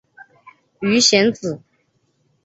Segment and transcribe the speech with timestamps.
[0.81, 1.61] 鱼显子